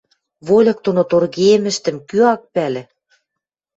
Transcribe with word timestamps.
Вольык 0.47 0.77
доно 0.85 1.03
торгейӹмӹштӹм 1.11 1.97
кӱ 2.07 2.17
ак 2.33 2.41
пӓлӹ? 2.53 2.83